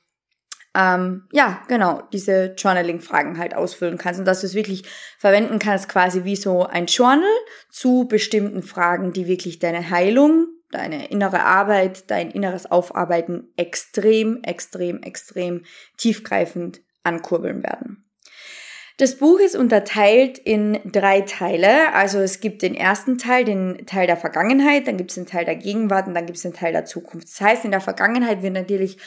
ähm, 0.74 1.28
ja, 1.34 1.62
genau, 1.68 2.02
diese 2.14 2.54
Journaling-Fragen 2.58 3.38
halt 3.38 3.56
ausfüllen 3.56 3.98
kannst 3.98 4.20
und 4.22 4.26
dass 4.26 4.40
du 4.40 4.48
es 4.48 4.56
wirklich 4.56 4.84
verwenden 5.18 5.60
kannst, 5.60 5.90
quasi 5.90 6.24
wie 6.24 6.38
so 6.38 6.66
ein 6.66 6.86
Journal 6.86 7.30
zu 7.70 8.08
bestimmten 8.08 8.64
Fragen, 8.64 9.12
die 9.12 9.28
wirklich 9.28 9.60
deine 9.60 9.90
Heilung 9.90 10.48
deine 10.72 11.08
innere 11.08 11.44
Arbeit, 11.44 12.10
dein 12.10 12.32
inneres 12.32 12.70
Aufarbeiten 12.70 13.52
extrem, 13.58 14.42
extrem, 14.44 15.02
extrem 15.04 15.64
tiefgreifend 15.98 16.82
ankurbeln 17.04 17.64
werden. 17.64 18.06
Das 18.98 19.18
Buch 19.18 19.40
ist 19.40 19.56
unterteilt 19.56 20.38
in 20.38 20.80
drei 20.86 21.22
Teile. 21.22 21.92
Also 21.96 22.20
es 22.20 22.40
gibt 22.40 22.62
den 22.62 22.76
ersten 22.76 23.18
Teil, 23.18 23.46
den 23.46 23.88
Teil 23.88 24.06
der 24.06 24.18
Vergangenheit, 24.18 24.86
dann 24.86 24.98
gibt 24.98 25.10
es 25.10 25.16
den 25.16 25.26
Teil 25.26 25.44
der 25.44 25.56
Gegenwart 25.56 26.08
und 26.08 26.14
dann 26.14 26.28
gibt 26.28 26.38
es 26.38 26.44
den 26.44 26.54
Teil 26.54 26.72
der 26.72 26.86
Zukunft. 26.86 27.28
Das 27.28 27.42
heißt, 27.42 27.66
in 27.66 27.72
der 27.72 27.82
Vergangenheit 27.82 28.44
wird 28.44 28.54
natürlich 28.54 28.98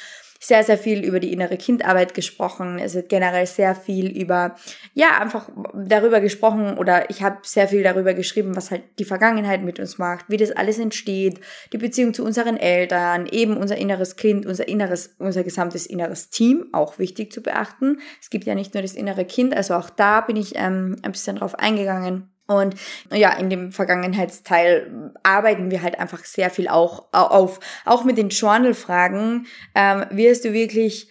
sehr, 0.44 0.62
sehr 0.62 0.76
viel 0.76 1.02
über 1.02 1.20
die 1.20 1.32
innere 1.32 1.56
Kindarbeit 1.56 2.12
gesprochen. 2.12 2.78
Es 2.78 2.94
wird 2.94 3.08
generell 3.08 3.46
sehr 3.46 3.74
viel 3.74 4.14
über, 4.14 4.56
ja, 4.92 5.18
einfach 5.18 5.48
darüber 5.72 6.20
gesprochen 6.20 6.76
oder 6.76 7.08
ich 7.08 7.22
habe 7.22 7.38
sehr 7.44 7.66
viel 7.66 7.82
darüber 7.82 8.12
geschrieben, 8.12 8.54
was 8.54 8.70
halt 8.70 8.82
die 8.98 9.06
Vergangenheit 9.06 9.62
mit 9.62 9.80
uns 9.80 9.96
macht, 9.96 10.26
wie 10.28 10.36
das 10.36 10.52
alles 10.52 10.78
entsteht, 10.78 11.40
die 11.72 11.78
Beziehung 11.78 12.12
zu 12.12 12.24
unseren 12.24 12.58
Eltern, 12.58 13.26
eben 13.26 13.56
unser 13.56 13.78
inneres 13.78 14.16
Kind, 14.16 14.44
unser 14.44 14.68
inneres, 14.68 15.14
unser 15.18 15.44
gesamtes 15.44 15.86
inneres 15.86 16.28
Team, 16.28 16.66
auch 16.72 16.98
wichtig 16.98 17.32
zu 17.32 17.42
beachten. 17.42 18.00
Es 18.20 18.28
gibt 18.28 18.44
ja 18.44 18.54
nicht 18.54 18.74
nur 18.74 18.82
das 18.82 18.92
innere 18.92 19.24
Kind, 19.24 19.56
also 19.56 19.74
auch 19.74 19.88
da 19.88 20.20
bin 20.20 20.36
ich 20.36 20.56
ähm, 20.56 20.96
ein 21.02 21.12
bisschen 21.12 21.36
drauf 21.36 21.58
eingegangen. 21.58 22.33
Und 22.46 22.74
ja, 23.10 23.32
in 23.32 23.48
dem 23.48 23.72
Vergangenheitsteil 23.72 25.12
arbeiten 25.22 25.70
wir 25.70 25.82
halt 25.82 25.98
einfach 25.98 26.24
sehr 26.24 26.50
viel 26.50 26.68
auch 26.68 27.06
auf. 27.12 27.58
Auch 27.86 28.04
mit 28.04 28.18
den 28.18 28.28
Journal-Fragen 28.28 29.46
ähm, 29.74 30.04
wirst 30.10 30.44
du 30.44 30.52
wirklich 30.52 31.08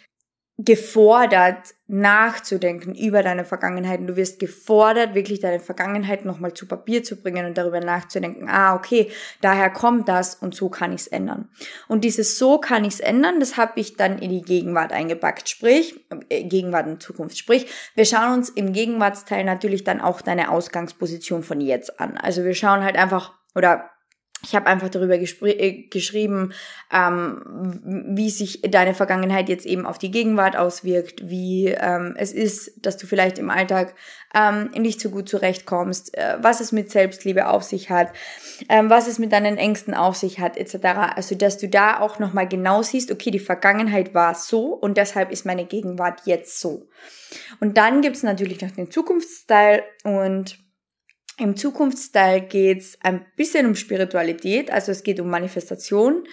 gefordert, 0.65 1.73
nachzudenken 1.87 2.95
über 2.95 3.21
deine 3.23 3.43
Vergangenheit. 3.43 3.99
Und 3.99 4.07
du 4.07 4.15
wirst 4.15 4.39
gefordert, 4.39 5.15
wirklich 5.15 5.39
deine 5.39 5.59
Vergangenheit 5.59 6.25
nochmal 6.25 6.53
zu 6.53 6.67
Papier 6.67 7.03
zu 7.03 7.21
bringen 7.21 7.45
und 7.45 7.57
darüber 7.57 7.79
nachzudenken, 7.79 8.47
ah, 8.49 8.75
okay, 8.75 9.11
daher 9.41 9.69
kommt 9.69 10.07
das 10.07 10.35
und 10.35 10.55
so 10.55 10.69
kann 10.69 10.93
ich 10.93 11.01
es 11.01 11.07
ändern. 11.07 11.49
Und 11.87 12.03
dieses 12.03 12.37
so 12.37 12.59
kann 12.59 12.85
ich 12.85 12.95
es 12.95 12.99
ändern, 12.99 13.39
das 13.39 13.57
habe 13.57 13.79
ich 13.79 13.97
dann 13.97 14.19
in 14.19 14.29
die 14.29 14.41
Gegenwart 14.41 14.91
eingepackt, 14.91 15.49
sprich, 15.49 15.99
äh, 16.29 16.43
Gegenwart 16.43 16.87
und 16.87 17.03
Zukunft. 17.03 17.37
Sprich, 17.37 17.67
wir 17.95 18.05
schauen 18.05 18.33
uns 18.33 18.49
im 18.49 18.73
Gegenwartsteil 18.73 19.43
natürlich 19.43 19.83
dann 19.83 20.01
auch 20.01 20.21
deine 20.21 20.49
Ausgangsposition 20.49 21.43
von 21.43 21.61
jetzt 21.61 21.99
an. 21.99 22.17
Also 22.17 22.43
wir 22.43 22.53
schauen 22.53 22.83
halt 22.83 22.95
einfach, 22.95 23.33
oder 23.55 23.89
ich 24.45 24.55
habe 24.55 24.67
einfach 24.67 24.89
darüber 24.89 25.15
äh, 25.15 25.71
geschrieben, 25.89 26.53
ähm, 26.91 27.81
wie 27.83 28.29
sich 28.29 28.61
deine 28.61 28.93
Vergangenheit 28.93 29.47
jetzt 29.47 29.65
eben 29.65 29.85
auf 29.85 29.97
die 29.97 30.11
Gegenwart 30.11 30.57
auswirkt, 30.57 31.29
wie 31.29 31.67
ähm, 31.67 32.15
es 32.17 32.33
ist, 32.33 32.85
dass 32.85 32.97
du 32.97 33.07
vielleicht 33.07 33.39
im 33.39 33.49
Alltag 33.49 33.95
ähm, 34.35 34.69
nicht 34.77 34.99
so 34.99 35.09
gut 35.09 35.29
zurechtkommst, 35.29 36.17
äh, 36.17 36.37
was 36.41 36.59
es 36.59 36.73
mit 36.73 36.91
Selbstliebe 36.91 37.47
auf 37.47 37.63
sich 37.63 37.89
hat, 37.89 38.09
ähm, 38.67 38.89
was 38.89 39.07
es 39.07 39.17
mit 39.17 39.31
deinen 39.31 39.57
Ängsten 39.57 39.93
auf 39.93 40.17
sich 40.17 40.39
hat, 40.39 40.57
etc. 40.57 41.15
Also, 41.15 41.35
dass 41.35 41.57
du 41.57 41.69
da 41.69 42.01
auch 42.01 42.19
nochmal 42.19 42.47
genau 42.47 42.81
siehst, 42.81 43.11
okay, 43.11 43.31
die 43.31 43.39
Vergangenheit 43.39 44.13
war 44.13 44.35
so 44.35 44.73
und 44.73 44.97
deshalb 44.97 45.31
ist 45.31 45.45
meine 45.45 45.65
Gegenwart 45.65 46.21
jetzt 46.25 46.59
so. 46.59 46.87
Und 47.61 47.77
dann 47.77 48.01
gibt's 48.01 48.23
natürlich 48.23 48.61
noch 48.61 48.71
den 48.71 48.91
Zukunftsteil 48.91 49.83
und 50.03 50.62
im 51.37 51.55
Zukunftsteil 51.55 52.41
geht's 52.41 52.97
ein 53.01 53.25
bisschen 53.35 53.65
um 53.65 53.75
Spiritualität, 53.75 54.71
also 54.71 54.91
es 54.91 55.03
geht 55.03 55.19
um 55.19 55.29
Manifestation. 55.29 56.25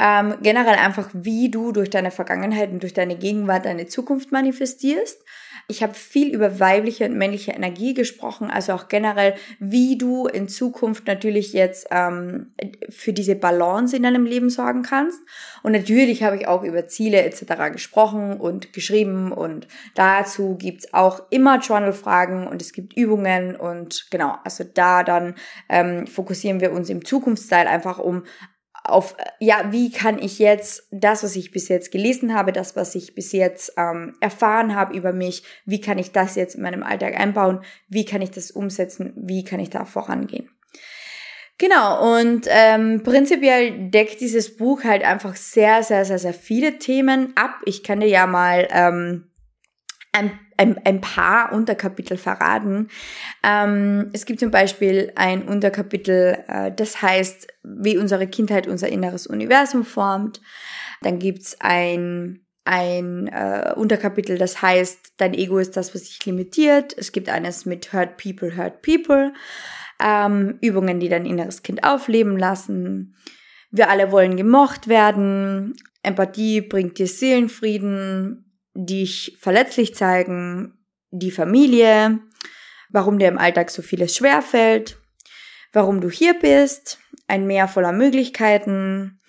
Ähm, 0.00 0.34
generell 0.42 0.74
einfach, 0.74 1.08
wie 1.12 1.50
du 1.50 1.70
durch 1.70 1.88
deine 1.88 2.10
Vergangenheit 2.10 2.70
und 2.70 2.82
durch 2.82 2.94
deine 2.94 3.16
Gegenwart 3.16 3.64
deine 3.64 3.86
Zukunft 3.86 4.32
manifestierst. 4.32 5.22
Ich 5.66 5.82
habe 5.82 5.94
viel 5.94 6.34
über 6.34 6.60
weibliche 6.60 7.06
und 7.06 7.16
männliche 7.16 7.52
Energie 7.52 7.94
gesprochen, 7.94 8.50
also 8.50 8.74
auch 8.74 8.88
generell, 8.88 9.34
wie 9.58 9.96
du 9.96 10.26
in 10.26 10.48
Zukunft 10.48 11.06
natürlich 11.06 11.52
jetzt 11.52 11.86
ähm, 11.90 12.52
für 12.90 13.12
diese 13.12 13.34
Balance 13.34 13.96
in 13.96 14.02
deinem 14.02 14.26
Leben 14.26 14.50
sorgen 14.50 14.82
kannst. 14.82 15.20
Und 15.62 15.72
natürlich 15.72 16.22
habe 16.22 16.36
ich 16.36 16.46
auch 16.46 16.62
über 16.62 16.86
Ziele 16.86 17.22
etc. 17.22 17.72
gesprochen 17.72 18.34
und 18.34 18.72
geschrieben 18.72 19.32
und 19.32 19.66
dazu 19.94 20.56
gibt's 20.56 20.92
auch 20.92 21.22
immer 21.30 21.58
Journal-Fragen 21.58 22.46
und 22.46 22.60
es 22.60 22.72
gibt 22.72 22.96
Übungen 22.96 23.56
und 23.56 24.08
genau, 24.10 24.36
also 24.44 24.64
da 24.64 25.02
dann 25.02 25.34
ähm, 25.68 26.06
fokussieren 26.06 26.60
wir 26.60 26.72
uns 26.72 26.90
im 26.90 27.04
Zukunftsteil 27.04 27.66
einfach 27.66 27.98
um 27.98 28.24
auf, 28.84 29.16
ja, 29.40 29.72
wie 29.72 29.90
kann 29.90 30.18
ich 30.18 30.38
jetzt 30.38 30.86
das, 30.90 31.24
was 31.24 31.36
ich 31.36 31.50
bis 31.50 31.68
jetzt 31.68 31.90
gelesen 31.90 32.34
habe, 32.34 32.52
das, 32.52 32.76
was 32.76 32.94
ich 32.94 33.14
bis 33.14 33.32
jetzt 33.32 33.72
ähm, 33.78 34.14
erfahren 34.20 34.76
habe 34.76 34.96
über 34.96 35.12
mich, 35.12 35.42
wie 35.64 35.80
kann 35.80 35.98
ich 35.98 36.12
das 36.12 36.36
jetzt 36.36 36.54
in 36.54 36.62
meinem 36.62 36.82
Alltag 36.82 37.18
einbauen, 37.18 37.60
wie 37.88 38.04
kann 38.04 38.20
ich 38.20 38.30
das 38.30 38.50
umsetzen, 38.50 39.14
wie 39.16 39.42
kann 39.42 39.58
ich 39.58 39.70
da 39.70 39.86
vorangehen. 39.86 40.50
Genau, 41.56 42.18
und 42.18 42.46
ähm, 42.48 43.02
prinzipiell 43.04 43.88
deckt 43.90 44.20
dieses 44.20 44.56
Buch 44.56 44.84
halt 44.84 45.04
einfach 45.04 45.36
sehr, 45.36 45.82
sehr, 45.82 46.04
sehr, 46.04 46.18
sehr 46.18 46.34
viele 46.34 46.78
Themen 46.78 47.32
ab. 47.36 47.60
Ich 47.64 47.84
kann 47.84 48.00
dir 48.00 48.08
ja 48.08 48.26
mal 48.26 48.68
ähm, 48.70 49.30
ein 50.12 50.38
ein, 50.56 50.78
ein 50.84 51.00
paar 51.00 51.52
Unterkapitel 51.52 52.16
verraten. 52.16 52.88
Ähm, 53.42 54.10
es 54.12 54.26
gibt 54.26 54.40
zum 54.40 54.50
Beispiel 54.50 55.12
ein 55.16 55.42
Unterkapitel, 55.42 56.38
äh, 56.48 56.72
das 56.72 57.02
heißt, 57.02 57.48
wie 57.62 57.98
unsere 57.98 58.26
Kindheit 58.26 58.66
unser 58.66 58.88
inneres 58.88 59.26
Universum 59.26 59.84
formt. 59.84 60.40
Dann 61.02 61.18
gibt's 61.18 61.56
ein 61.60 62.40
ein 62.66 63.28
äh, 63.28 63.74
Unterkapitel, 63.76 64.38
das 64.38 64.62
heißt, 64.62 65.14
dein 65.18 65.34
Ego 65.34 65.58
ist 65.58 65.76
das, 65.76 65.94
was 65.94 66.04
dich 66.04 66.24
limitiert. 66.24 66.96
Es 66.96 67.12
gibt 67.12 67.28
eines 67.28 67.66
mit 67.66 67.92
Hurt 67.92 68.16
People, 68.16 68.56
Hurt 68.56 68.80
People. 68.80 69.34
Ähm, 70.02 70.58
Übungen, 70.62 70.98
die 70.98 71.10
dein 71.10 71.26
inneres 71.26 71.62
Kind 71.62 71.84
aufleben 71.84 72.38
lassen. 72.38 73.16
Wir 73.70 73.90
alle 73.90 74.10
wollen 74.10 74.36
gemocht 74.36 74.88
werden. 74.88 75.74
Empathie 76.02 76.62
bringt 76.62 76.98
dir 76.98 77.06
Seelenfrieden 77.06 78.43
dich 78.74 79.36
verletzlich 79.40 79.94
zeigen, 79.94 80.84
die 81.10 81.30
Familie, 81.30 82.20
warum 82.90 83.18
dir 83.18 83.28
im 83.28 83.38
Alltag 83.38 83.70
so 83.70 83.82
vieles 83.82 84.16
schwerfällt, 84.16 84.98
warum 85.72 86.00
du 86.00 86.10
hier 86.10 86.34
bist, 86.34 86.98
ein 87.26 87.46
Meer 87.46 87.68
voller 87.68 87.92
Möglichkeiten, 87.92 89.20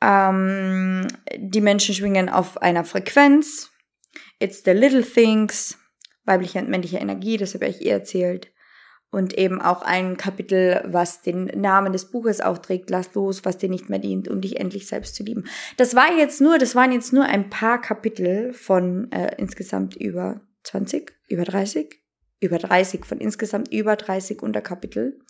ähm, 0.00 1.06
die 1.36 1.60
Menschen 1.60 1.94
schwingen 1.94 2.28
auf 2.28 2.60
einer 2.60 2.84
Frequenz, 2.84 3.70
it's 4.38 4.62
the 4.64 4.72
little 4.72 5.04
things, 5.04 5.78
weibliche 6.24 6.58
und 6.58 6.68
männliche 6.68 6.98
Energie, 6.98 7.36
das 7.36 7.54
habe 7.54 7.66
ich 7.66 7.80
eh 7.80 7.90
erzählt, 7.90 8.53
und 9.14 9.38
eben 9.38 9.62
auch 9.62 9.82
ein 9.82 10.16
Kapitel, 10.16 10.82
was 10.86 11.22
den 11.22 11.44
Namen 11.44 11.92
des 11.92 12.06
Buches 12.10 12.40
auch 12.40 12.58
trägt, 12.58 12.90
lass 12.90 13.14
los, 13.14 13.44
was 13.44 13.58
dir 13.58 13.68
nicht 13.68 13.88
mehr 13.88 14.00
dient, 14.00 14.26
um 14.26 14.40
dich 14.40 14.58
endlich 14.58 14.88
selbst 14.88 15.14
zu 15.14 15.22
lieben. 15.22 15.44
Das 15.76 15.94
war 15.94 16.12
jetzt 16.18 16.40
nur, 16.40 16.58
das 16.58 16.74
waren 16.74 16.90
jetzt 16.90 17.12
nur 17.12 17.24
ein 17.24 17.48
paar 17.48 17.80
Kapitel 17.80 18.52
von 18.52 19.12
äh, 19.12 19.36
insgesamt 19.38 19.94
über 19.94 20.40
20, 20.64 21.12
über 21.28 21.44
30, 21.44 21.94
über 22.40 22.58
30 22.58 23.04
von 23.04 23.18
insgesamt 23.18 23.72
über 23.72 23.94
30 23.94 24.42
Unterkapitel. 24.42 25.20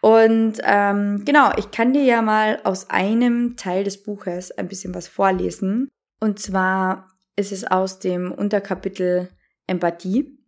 Und 0.00 0.54
ähm, 0.64 1.22
genau, 1.24 1.52
ich 1.56 1.70
kann 1.70 1.92
dir 1.92 2.02
ja 2.02 2.22
mal 2.22 2.58
aus 2.64 2.90
einem 2.90 3.56
Teil 3.56 3.84
des 3.84 4.02
Buches 4.02 4.50
ein 4.50 4.66
bisschen 4.66 4.96
was 4.96 5.06
vorlesen. 5.06 5.88
Und 6.18 6.40
zwar 6.40 7.08
ist 7.36 7.52
es 7.52 7.62
aus 7.62 8.00
dem 8.00 8.32
Unterkapitel 8.32 9.28
Empathie 9.68 10.41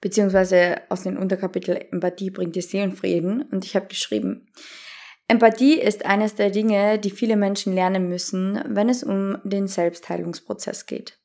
beziehungsweise 0.00 0.82
aus 0.88 1.02
dem 1.02 1.16
Unterkapitel 1.16 1.76
Empathie 1.90 2.30
bringt 2.30 2.56
dir 2.56 2.62
Seelenfrieden. 2.62 3.42
Und 3.42 3.64
ich 3.64 3.74
habe 3.76 3.86
geschrieben, 3.86 4.48
Empathie 5.28 5.78
ist 5.78 6.06
eines 6.06 6.34
der 6.36 6.50
Dinge, 6.50 6.98
die 6.98 7.10
viele 7.10 7.36
Menschen 7.36 7.74
lernen 7.74 8.08
müssen, 8.08 8.62
wenn 8.66 8.88
es 8.88 9.02
um 9.02 9.38
den 9.44 9.66
Selbstheilungsprozess 9.66 10.86
geht. 10.86 11.18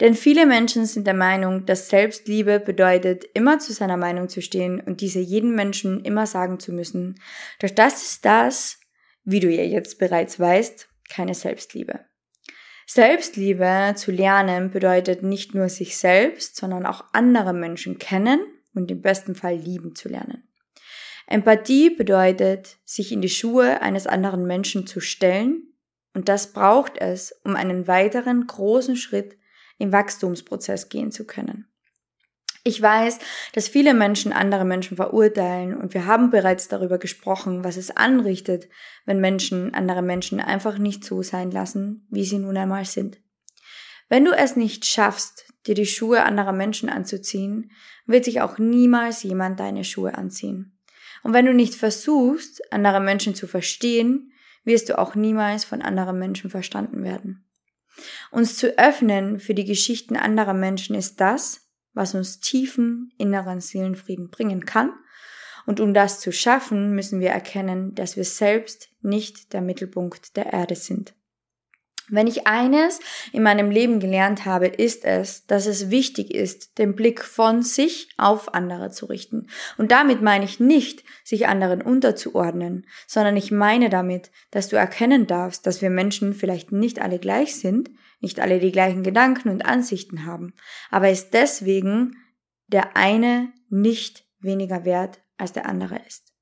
Denn 0.00 0.14
viele 0.14 0.46
Menschen 0.46 0.86
sind 0.86 1.06
der 1.06 1.14
Meinung, 1.14 1.66
dass 1.66 1.90
Selbstliebe 1.90 2.60
bedeutet, 2.60 3.24
immer 3.34 3.58
zu 3.58 3.72
seiner 3.72 3.98
Meinung 3.98 4.28
zu 4.28 4.40
stehen 4.40 4.80
und 4.80 5.00
diese 5.00 5.20
jedem 5.20 5.54
Menschen 5.54 6.02
immer 6.04 6.26
sagen 6.26 6.58
zu 6.58 6.72
müssen. 6.72 7.20
Doch 7.60 7.70
das 7.70 8.02
ist 8.02 8.24
das, 8.24 8.80
wie 9.24 9.40
du 9.40 9.50
ja 9.50 9.62
jetzt 9.62 9.98
bereits 9.98 10.40
weißt, 10.40 10.88
keine 11.08 11.34
Selbstliebe. 11.34 12.05
Selbstliebe 12.86 13.94
zu 13.96 14.12
lernen 14.12 14.70
bedeutet 14.70 15.22
nicht 15.22 15.54
nur 15.54 15.68
sich 15.68 15.98
selbst, 15.98 16.56
sondern 16.56 16.86
auch 16.86 17.04
andere 17.12 17.52
Menschen 17.52 17.98
kennen 17.98 18.40
und 18.74 18.90
im 18.90 19.02
besten 19.02 19.34
Fall 19.34 19.56
lieben 19.56 19.96
zu 19.96 20.08
lernen. 20.08 20.48
Empathie 21.26 21.90
bedeutet, 21.90 22.76
sich 22.84 23.10
in 23.10 23.20
die 23.20 23.28
Schuhe 23.28 23.82
eines 23.82 24.06
anderen 24.06 24.46
Menschen 24.46 24.86
zu 24.86 25.00
stellen 25.00 25.74
und 26.14 26.28
das 26.28 26.52
braucht 26.52 26.96
es, 26.98 27.32
um 27.44 27.56
einen 27.56 27.88
weiteren 27.88 28.46
großen 28.46 28.96
Schritt 28.96 29.36
im 29.78 29.92
Wachstumsprozess 29.92 30.88
gehen 30.88 31.10
zu 31.10 31.26
können. 31.26 31.66
Ich 32.66 32.82
weiß, 32.82 33.20
dass 33.52 33.68
viele 33.68 33.94
Menschen 33.94 34.32
andere 34.32 34.64
Menschen 34.64 34.96
verurteilen 34.96 35.76
und 35.76 35.94
wir 35.94 36.06
haben 36.06 36.30
bereits 36.30 36.66
darüber 36.66 36.98
gesprochen, 36.98 37.62
was 37.62 37.76
es 37.76 37.96
anrichtet, 37.96 38.68
wenn 39.04 39.20
Menschen 39.20 39.72
andere 39.72 40.02
Menschen 40.02 40.40
einfach 40.40 40.76
nicht 40.76 41.04
so 41.04 41.22
sein 41.22 41.52
lassen, 41.52 42.08
wie 42.10 42.24
sie 42.24 42.38
nun 42.38 42.56
einmal 42.56 42.84
sind. 42.84 43.20
Wenn 44.08 44.24
du 44.24 44.32
es 44.32 44.56
nicht 44.56 44.84
schaffst, 44.84 45.46
dir 45.68 45.76
die 45.76 45.86
Schuhe 45.86 46.24
anderer 46.24 46.50
Menschen 46.50 46.88
anzuziehen, 46.88 47.70
wird 48.04 48.24
sich 48.24 48.40
auch 48.40 48.58
niemals 48.58 49.22
jemand 49.22 49.60
deine 49.60 49.84
Schuhe 49.84 50.18
anziehen. 50.18 50.76
Und 51.22 51.34
wenn 51.34 51.46
du 51.46 51.54
nicht 51.54 51.76
versuchst, 51.76 52.72
andere 52.72 52.98
Menschen 52.98 53.36
zu 53.36 53.46
verstehen, 53.46 54.32
wirst 54.64 54.88
du 54.88 54.98
auch 54.98 55.14
niemals 55.14 55.64
von 55.64 55.82
anderen 55.82 56.18
Menschen 56.18 56.50
verstanden 56.50 57.04
werden. 57.04 57.46
Uns 58.32 58.58
zu 58.58 58.76
öffnen 58.76 59.38
für 59.38 59.54
die 59.54 59.64
Geschichten 59.64 60.16
anderer 60.16 60.52
Menschen 60.52 60.96
ist 60.96 61.20
das, 61.20 61.65
was 61.96 62.14
uns 62.14 62.38
tiefen 62.38 63.10
inneren 63.18 63.60
Seelenfrieden 63.60 64.28
bringen 64.28 64.66
kann. 64.66 64.92
Und 65.64 65.80
um 65.80 65.94
das 65.94 66.20
zu 66.20 66.30
schaffen, 66.30 66.94
müssen 66.94 67.18
wir 67.18 67.30
erkennen, 67.30 67.94
dass 67.96 68.16
wir 68.16 68.24
selbst 68.24 68.90
nicht 69.00 69.52
der 69.52 69.62
Mittelpunkt 69.62 70.36
der 70.36 70.52
Erde 70.52 70.76
sind. 70.76 71.14
Wenn 72.08 72.28
ich 72.28 72.46
eines 72.46 73.00
in 73.32 73.42
meinem 73.42 73.70
Leben 73.70 73.98
gelernt 73.98 74.44
habe, 74.44 74.68
ist 74.68 75.04
es, 75.04 75.44
dass 75.46 75.66
es 75.66 75.90
wichtig 75.90 76.32
ist, 76.32 76.78
den 76.78 76.94
Blick 76.94 77.24
von 77.24 77.62
sich 77.62 78.08
auf 78.16 78.54
andere 78.54 78.92
zu 78.92 79.06
richten. 79.06 79.48
Und 79.76 79.90
damit 79.90 80.22
meine 80.22 80.44
ich 80.44 80.60
nicht, 80.60 81.02
sich 81.24 81.48
anderen 81.48 81.82
unterzuordnen, 81.82 82.86
sondern 83.08 83.36
ich 83.36 83.50
meine 83.50 83.90
damit, 83.90 84.30
dass 84.52 84.68
du 84.68 84.76
erkennen 84.76 85.26
darfst, 85.26 85.66
dass 85.66 85.82
wir 85.82 85.90
Menschen 85.90 86.32
vielleicht 86.32 86.70
nicht 86.70 87.02
alle 87.02 87.18
gleich 87.18 87.56
sind, 87.56 87.90
nicht 88.20 88.40
alle 88.40 88.58
die 88.58 88.72
gleichen 88.72 89.02
Gedanken 89.02 89.48
und 89.48 89.64
Ansichten 89.64 90.24
haben, 90.24 90.54
aber 90.90 91.10
ist 91.10 91.30
deswegen 91.30 92.16
der 92.66 92.96
eine 92.96 93.52
nicht 93.68 94.24
weniger 94.40 94.84
wert 94.84 95.20
als 95.36 95.52
der 95.52 95.66
andere 95.66 96.00
ist. 96.06 96.32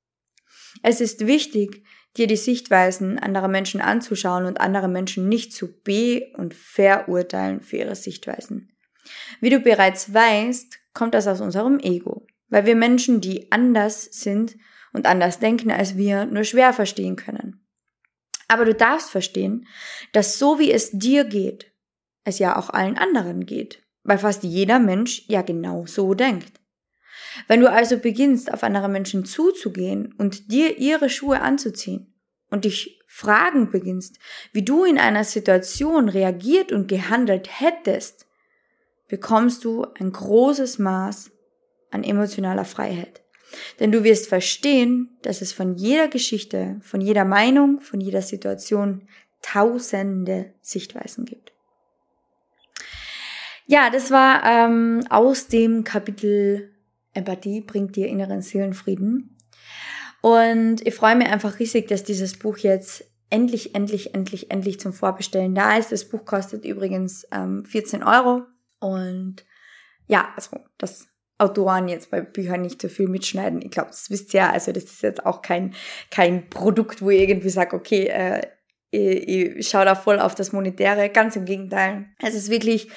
Es 0.83 1.01
ist 1.01 1.27
wichtig, 1.27 1.83
dir 2.17 2.27
die 2.27 2.37
Sichtweisen 2.37 3.19
anderer 3.19 3.47
Menschen 3.47 3.81
anzuschauen 3.81 4.45
und 4.45 4.61
andere 4.61 4.87
Menschen 4.87 5.27
nicht 5.27 5.53
zu 5.53 5.81
be- 5.81 6.31
und 6.37 6.53
verurteilen 6.53 7.61
für 7.61 7.77
ihre 7.77 7.95
Sichtweisen. 7.95 8.71
Wie 9.41 9.49
du 9.49 9.59
bereits 9.59 10.13
weißt, 10.13 10.79
kommt 10.93 11.13
das 11.13 11.27
aus 11.27 11.41
unserem 11.41 11.79
Ego, 11.79 12.25
weil 12.47 12.65
wir 12.65 12.75
Menschen, 12.75 13.21
die 13.21 13.51
anders 13.51 14.05
sind 14.05 14.55
und 14.93 15.05
anders 15.05 15.39
denken 15.39 15.71
als 15.71 15.97
wir, 15.97 16.25
nur 16.25 16.43
schwer 16.43 16.73
verstehen 16.73 17.15
können. 17.15 17.64
Aber 18.47 18.65
du 18.65 18.73
darfst 18.73 19.09
verstehen, 19.09 19.67
dass 20.11 20.37
so 20.39 20.59
wie 20.59 20.71
es 20.71 20.91
dir 20.91 21.23
geht, 21.25 21.71
es 22.23 22.39
ja 22.39 22.57
auch 22.57 22.69
allen 22.69 22.97
anderen 22.97 23.45
geht, 23.45 23.83
weil 24.03 24.17
fast 24.17 24.43
jeder 24.43 24.79
Mensch 24.79 25.23
ja 25.27 25.41
genau 25.41 25.85
so 25.85 26.13
denkt. 26.13 26.59
Wenn 27.47 27.59
du 27.59 27.69
also 27.69 27.97
beginnst, 27.97 28.51
auf 28.53 28.63
andere 28.63 28.89
Menschen 28.89 29.25
zuzugehen 29.25 30.13
und 30.17 30.51
dir 30.51 30.77
ihre 30.77 31.09
Schuhe 31.09 31.41
anzuziehen 31.41 32.13
und 32.49 32.65
dich 32.65 33.01
fragen 33.07 33.71
beginnst, 33.71 34.19
wie 34.51 34.63
du 34.63 34.83
in 34.83 34.97
einer 34.97 35.23
Situation 35.23 36.09
reagiert 36.09 36.71
und 36.71 36.87
gehandelt 36.87 37.61
hättest, 37.61 38.27
bekommst 39.07 39.63
du 39.63 39.85
ein 39.99 40.11
großes 40.11 40.79
Maß 40.79 41.31
an 41.91 42.03
emotionaler 42.03 42.65
Freiheit. 42.65 43.24
Denn 43.79 43.91
du 43.91 44.03
wirst 44.03 44.27
verstehen, 44.27 45.17
dass 45.21 45.41
es 45.41 45.53
von 45.53 45.75
jeder 45.75 46.07
Geschichte, 46.07 46.77
von 46.81 47.01
jeder 47.01 47.25
Meinung, 47.25 47.81
von 47.81 48.01
jeder 48.01 48.21
Situation 48.21 49.07
tausende 49.41 50.53
Sichtweisen 50.61 51.25
gibt. 51.25 51.53
Ja, 53.67 53.89
das 53.89 54.11
war 54.11 54.43
ähm, 54.43 55.05
aus 55.09 55.47
dem 55.47 55.83
Kapitel 55.83 56.71
Empathie 57.13 57.61
bringt 57.61 57.95
dir 57.95 58.07
inneren 58.07 58.41
Seelenfrieden. 58.41 59.37
Und 60.21 60.85
ich 60.85 60.93
freue 60.93 61.15
mich 61.15 61.27
einfach 61.27 61.59
riesig, 61.59 61.87
dass 61.87 62.03
dieses 62.03 62.37
Buch 62.37 62.57
jetzt 62.57 63.05
endlich, 63.29 63.73
endlich, 63.75 64.13
endlich, 64.13 64.51
endlich 64.51 64.79
zum 64.79 64.93
Vorbestellen 64.93 65.55
da 65.55 65.77
ist. 65.77 65.91
Das 65.91 66.05
Buch 66.05 66.25
kostet 66.25 66.65
übrigens 66.65 67.27
ähm, 67.31 67.65
14 67.65 68.03
Euro 68.03 68.43
und 68.79 69.45
ja, 70.07 70.29
also 70.35 70.57
das 70.77 71.07
Autoren 71.37 71.89
jetzt 71.89 72.11
bei 72.11 72.21
Büchern 72.21 72.61
nicht 72.61 72.81
so 72.81 72.87
viel 72.87 73.09
mitschneiden. 73.09 73.61
Ich 73.61 73.71
glaube, 73.71 73.89
das 73.89 74.09
wisst 74.09 74.33
ihr 74.33 74.41
ja. 74.41 74.51
Also 74.51 74.71
das 74.71 74.85
ist 74.85 75.01
jetzt 75.01 75.25
auch 75.25 75.41
kein, 75.41 75.73
kein 76.09 76.49
Produkt, 76.49 77.01
wo 77.01 77.09
ihr 77.09 77.27
irgendwie 77.27 77.49
sagt, 77.49 77.73
okay, 77.73 78.05
äh, 78.05 78.41
ich, 78.91 79.57
ich 79.57 79.67
schaue 79.69 79.85
da 79.85 79.95
voll 79.95 80.19
auf 80.19 80.35
das 80.35 80.53
Monetäre. 80.53 81.09
Ganz 81.09 81.35
im 81.35 81.43
Gegenteil. 81.45 82.05
Es 82.21 82.35
ist 82.35 82.49
wirklich 82.49 82.89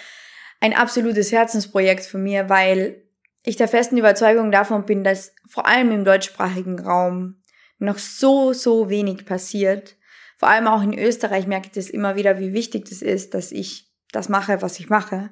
ein 0.60 0.72
absolutes 0.72 1.32
Herzensprojekt 1.32 2.04
von 2.04 2.22
mir, 2.22 2.48
weil 2.48 3.02
ich 3.44 3.56
der 3.56 3.68
festen 3.68 3.96
Überzeugung 3.96 4.52
davon 4.52 4.84
bin, 4.84 5.02
dass 5.02 5.34
vor 5.48 5.66
allem 5.66 5.90
im 5.90 6.04
deutschsprachigen 6.04 6.78
Raum 6.78 7.42
noch 7.78 7.98
so, 7.98 8.52
so 8.52 8.88
wenig 8.88 9.26
passiert. 9.26 9.96
Vor 10.36 10.48
allem 10.48 10.68
auch 10.68 10.82
in 10.82 10.96
Österreich 10.96 11.48
merke 11.48 11.66
ich 11.66 11.72
das 11.72 11.90
immer 11.90 12.14
wieder, 12.14 12.38
wie 12.38 12.52
wichtig 12.52 12.88
das 12.88 13.02
ist, 13.02 13.34
dass 13.34 13.50
ich 13.50 13.90
das 14.12 14.28
mache, 14.28 14.62
was 14.62 14.78
ich 14.78 14.88
mache 14.88 15.30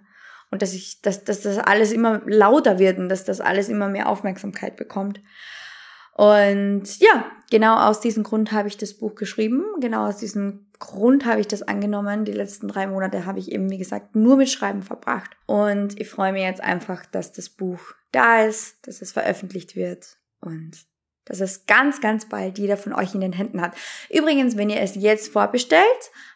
und 0.51 0.63
dass 0.63 0.75
ich, 0.75 1.03
dass, 1.03 1.25
dass 1.25 1.43
das 1.43 1.59
alles 1.59 1.93
immer 1.93 2.23
lauter 2.27 2.79
wird 2.79 2.99
und 2.99 3.09
dass 3.09 3.25
das 3.25 3.41
alles 3.41 3.69
immer 3.69 3.89
mehr 3.89 4.09
Aufmerksamkeit 4.09 4.77
bekommt. 4.77 5.21
Und 6.17 6.99
ja, 6.99 7.31
genau 7.51 7.77
aus 7.77 8.01
diesem 8.01 8.23
Grund 8.23 8.53
habe 8.53 8.69
ich 8.69 8.79
das 8.79 8.95
Buch 8.95 9.17
geschrieben. 9.17 9.65
Genau 9.81 10.07
aus 10.07 10.17
diesem 10.17 10.71
Grund 10.79 11.27
habe 11.27 11.41
ich 11.41 11.49
das 11.49 11.63
angenommen. 11.63 12.25
Die 12.25 12.33
letzten 12.33 12.69
drei 12.69 12.87
Monate 12.87 13.27
habe 13.27 13.39
ich 13.39 13.53
eben, 13.53 13.71
wie 13.71 13.77
gesagt, 13.77 14.17
nur 14.17 14.37
mit 14.37 14.49
Schreiben 14.49 14.83
verbracht. 14.83 15.37
Und 15.45 16.01
ich 16.01 16.09
freue 16.09 16.33
mich 16.33 16.43
jetzt 16.43 16.63
einfach, 16.63 17.05
dass 17.05 17.33
das 17.33 17.51
Buch 17.51 17.81
da 18.13 18.45
ist, 18.45 18.87
dass 18.87 19.03
es 19.03 19.13
veröffentlicht 19.13 19.77
wird 19.77 20.17
und 20.41 20.87
dass 21.27 21.41
es 21.41 21.67
ganz, 21.67 22.01
ganz 22.01 22.29
bald 22.29 22.59
jeder 22.59 22.79
von 22.79 22.95
euch 22.95 23.15
in 23.15 23.21
den 23.21 23.35
Händen 23.35 23.61
hat. 23.61 23.75
Übrigens, 24.09 24.57
wenn 24.57 24.71
ihr 24.71 24.81
es 24.81 24.95
jetzt 24.95 25.31
vorbestellt, 25.31 25.85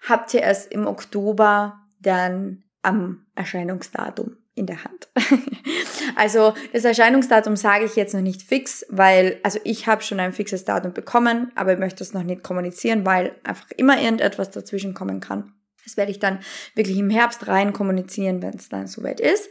habt 0.07 0.35
ihr 0.35 0.43
es 0.43 0.67
im 0.67 0.87
Oktober 0.87 1.81
dann 2.01 2.65
am 2.83 3.27
Erscheinungsdatum 3.35 4.37
in 4.55 4.67
der 4.67 4.85
Hand. 4.85 5.09
also 6.17 6.55
das 6.73 6.85
Erscheinungsdatum 6.85 7.57
sage 7.57 7.85
ich 7.85 7.97
jetzt 7.97 8.15
noch 8.15 8.21
nicht 8.21 8.43
fix, 8.43 8.85
weil, 8.89 9.41
also 9.43 9.59
ich 9.65 9.87
habe 9.87 10.03
schon 10.03 10.21
ein 10.21 10.33
fixes 10.33 10.65
Datum 10.65 10.93
bekommen, 10.93 11.53
aber 11.55 11.73
ich 11.73 11.79
möchte 11.79 12.03
es 12.03 12.13
noch 12.13 12.23
nicht 12.23 12.43
kommunizieren, 12.43 13.07
weil 13.07 13.37
einfach 13.45 13.71
immer 13.77 14.01
irgendetwas 14.01 14.51
dazwischen 14.51 14.95
kommen 14.95 15.21
kann. 15.21 15.55
Das 15.85 15.97
werde 15.97 16.11
ich 16.11 16.19
dann 16.19 16.41
wirklich 16.75 16.99
im 16.99 17.11
Herbst 17.11 17.49
rein 17.49 17.73
kommunizieren, 17.73 18.43
wenn 18.43 18.55
es 18.55 18.69
dann 18.69 18.87
soweit 18.87 19.21
ist. 19.21 19.49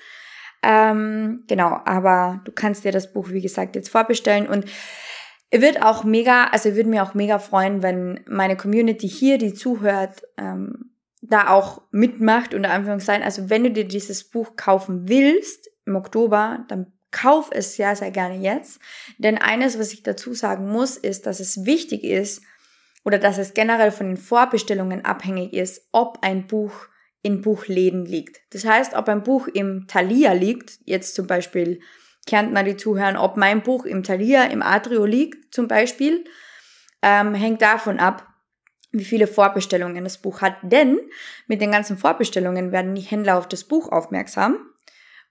Ähm, 0.62 1.44
genau, 1.48 1.80
aber 1.86 2.42
du 2.46 2.52
kannst 2.52 2.84
dir 2.84 2.92
das 2.92 3.14
Buch, 3.14 3.30
wie 3.30 3.42
gesagt, 3.42 3.76
jetzt 3.76 3.90
vorbestellen 3.90 4.48
und 4.48 4.66
wird 5.52 5.82
auch 5.82 6.04
mega, 6.04 6.46
also 6.46 6.76
würde 6.76 6.90
mir 6.90 7.02
auch 7.02 7.14
mega 7.14 7.40
freuen, 7.40 7.82
wenn 7.82 8.20
meine 8.28 8.56
Community 8.56 9.10
hier, 9.10 9.38
die 9.38 9.54
zuhört, 9.54 10.22
ähm, 10.38 10.89
da 11.22 11.50
auch 11.50 11.82
mitmacht, 11.92 12.54
unter 12.54 12.72
Anführungszeichen. 12.72 13.24
Also 13.24 13.50
wenn 13.50 13.64
du 13.64 13.72
dir 13.72 13.88
dieses 13.88 14.24
Buch 14.24 14.56
kaufen 14.56 15.10
willst 15.10 15.70
im 15.86 15.96
Oktober, 15.96 16.66
dann 16.68 16.94
kauf 17.12 17.50
es 17.52 17.76
sehr, 17.76 17.96
sehr 17.96 18.12
gerne 18.12 18.38
jetzt. 18.38 18.80
Denn 19.18 19.38
eines, 19.38 19.80
was 19.80 19.94
ich 19.94 20.04
dazu 20.04 20.34
sagen 20.34 20.70
muss, 20.70 20.98
ist, 20.98 21.26
dass 21.26 21.40
es 21.40 21.66
wichtig 21.66 22.04
ist 22.04 22.44
oder 23.04 23.18
dass 23.18 23.38
es 23.38 23.54
generell 23.54 23.92
von 23.92 24.08
den 24.08 24.18
Vorbestellungen 24.18 25.06
abhängig 25.06 25.54
ist, 25.54 25.88
ob 25.92 26.20
ein 26.22 26.48
Buch 26.48 26.88
in 27.22 27.42
Buchläden 27.42 28.06
liegt. 28.06 28.40
Das 28.52 28.66
heißt, 28.66 28.94
ob 28.94 29.10
ein 29.10 29.24
Buch 29.24 29.48
im 29.48 29.88
Thalia 29.88 30.32
liegt, 30.34 30.80
jetzt 30.86 31.16
zum 31.16 31.28
Beispiel 31.28 31.82
Kärntner, 32.26 32.64
die 32.64 32.78
zuhören, 32.78 33.18
ob 33.18 33.36
mein 33.36 33.64
Buch 33.64 33.86
im 33.86 34.04
Thalia, 34.04 34.46
im 34.46 34.62
Atrio 34.62 35.06
liegt 35.06 35.54
zum 35.54 35.68
Beispiel, 35.68 36.24
ähm, 37.02 37.34
hängt 37.34 37.62
davon 37.62 38.00
ab, 38.00 38.29
wie 38.92 39.04
viele 39.04 39.28
Vorbestellungen 39.28 40.04
das 40.04 40.18
Buch 40.18 40.42
hat. 40.42 40.56
Denn 40.62 41.00
mit 41.48 41.62
den 41.62 41.72
ganzen 41.72 41.98
Vorbestellungen 41.98 42.72
werden 42.72 42.96
die 42.96 43.02
Händler 43.02 43.38
auf 43.38 43.48
das 43.48 43.64
Buch 43.64 43.92
aufmerksam. 43.92 44.58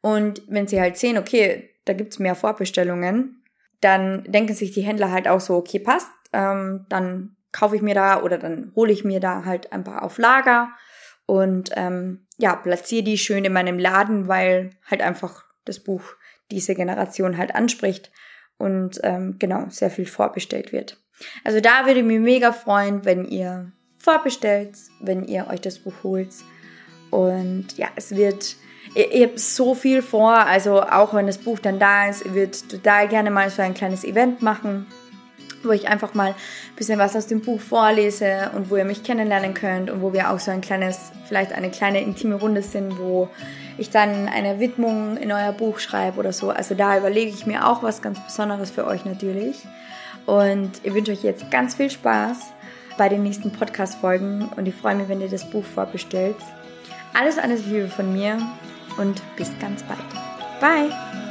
Und 0.01 0.43
wenn 0.49 0.67
sie 0.67 0.81
halt 0.81 0.97
sehen, 0.97 1.19
okay, 1.19 1.71
da 1.85 1.93
gibt's 1.93 2.19
mehr 2.19 2.35
Vorbestellungen, 2.35 3.43
dann 3.81 4.25
denken 4.25 4.55
sich 4.55 4.73
die 4.73 4.83
Händler 4.83 5.11
halt 5.11 5.29
auch 5.29 5.41
so, 5.41 5.57
okay, 5.57 5.79
passt, 5.79 6.11
ähm, 6.33 6.87
dann 6.89 7.37
kaufe 7.53 7.77
ich 7.77 7.83
mir 7.83 7.95
da 7.95 8.23
oder 8.23 8.39
dann 8.39 8.73
hole 8.77 8.93
ich 8.93 9.05
mir 9.05 9.21
da 9.21 9.45
halt 9.45 9.73
ein 9.73 9.85
paar 9.85 10.03
auf 10.03 10.19
Lager 10.19 10.71
und 11.27 11.71
ähm, 11.75 12.27
ja, 12.39 12.55
platziere 12.57 13.05
die 13.05 13.19
schön 13.19 13.45
in 13.45 13.53
meinem 13.53 13.79
Laden, 13.79 14.29
weil 14.29 14.71
halt 14.89 15.03
einfach 15.03 15.45
das 15.65 15.81
Buch 15.81 16.03
diese 16.51 16.75
Generation 16.75 17.37
halt 17.37 17.55
anspricht 17.55 18.11
und 18.59 19.01
ähm, 19.03 19.37
genau 19.39 19.67
sehr 19.69 19.91
viel 19.91 20.07
vorbestellt 20.07 20.73
wird. 20.73 20.99
Also 21.45 21.61
da 21.61 21.87
würde 21.87 22.01
ich 22.01 22.07
mich 22.07 22.21
mega 22.21 22.53
freuen, 22.53 23.05
wenn 23.05 23.25
ihr 23.25 23.71
vorbestellt, 23.99 24.71
wenn 25.01 25.25
ihr 25.25 25.49
euch 25.49 25.61
das 25.61 25.79
Buch 25.79 25.95
holt. 26.03 26.31
Und 27.11 27.77
ja, 27.77 27.89
es 27.97 28.15
wird, 28.15 28.57
ihr, 28.95 29.13
ihr 29.13 29.27
habt 29.27 29.41
so 29.41 29.75
viel 29.75 30.03
vor, 30.03 30.33
also 30.33 30.83
auch 30.83 31.15
wenn 31.15 31.27
das 31.27 31.39
Buch 31.39 31.59
dann 31.59 31.79
da 31.79 32.09
ist, 32.09 32.25
ihr 32.25 32.35
würdet 32.35 32.69
total 32.69 33.09
gerne 33.09 33.31
mal 33.31 33.51
so 33.51 33.63
ein 33.63 33.75
kleines 33.75 34.05
Event 34.05 34.43
machen, 34.43 34.87
wo 35.63 35.73
ich 35.73 35.89
einfach 35.89 36.15
mal 36.15 36.29
ein 36.29 36.77
bisschen 36.77 36.99
was 36.99 37.17
aus 37.17 37.27
dem 37.27 37.41
Buch 37.41 37.61
vorlese 37.61 38.51
und 38.55 38.71
wo 38.71 38.77
ihr 38.77 38.85
mich 38.85 39.03
kennenlernen 39.03 39.55
könnt 39.55 39.91
und 39.91 40.03
wo 40.03 40.13
wir 40.13 40.31
auch 40.31 40.39
so 40.39 40.51
ein 40.51 40.61
kleines, 40.61 41.11
vielleicht 41.27 41.53
eine 41.53 41.71
kleine 41.71 42.01
intime 42.01 42.37
Runde 42.37 42.63
sind, 42.63 42.99
wo 42.99 43.29
ich 43.77 43.91
dann 43.91 44.29
eine 44.29 44.61
Widmung 44.61 45.17
in 45.17 45.33
euer 45.33 45.53
Buch 45.53 45.79
schreibe 45.79 46.19
oder 46.19 46.33
so. 46.33 46.51
Also 46.51 46.75
da 46.75 46.97
überlege 46.97 47.31
ich 47.31 47.47
mir 47.47 47.67
auch 47.67 47.83
was 47.83 48.03
ganz 48.03 48.21
Besonderes 48.21 48.71
für 48.71 48.87
euch 48.87 49.05
natürlich. 49.05 49.67
Und 50.29 50.73
ich 50.83 50.93
wünsche 50.93 51.13
euch 51.13 51.23
jetzt 51.23 51.51
ganz 51.51 51.75
viel 51.75 51.89
Spaß 51.89 52.53
bei 52.99 53.09
den 53.09 53.23
nächsten 53.23 53.51
Podcast-Folgen 53.51 54.51
und 54.57 54.69
ich 54.69 54.75
freue 54.75 54.95
mich, 54.95 55.09
wenn 55.09 55.23
ihr 55.23 55.29
das 55.31 55.49
Buch 55.49 55.65
vorbestellt. 55.65 56.37
Alles, 57.15 57.39
alles 57.39 57.65
Liebe 57.65 57.89
von 57.89 58.13
mir 58.13 58.37
und 58.99 59.23
bis 59.37 59.51
ganz 59.59 59.83
bald. 59.85 60.05
Bye! 60.61 61.28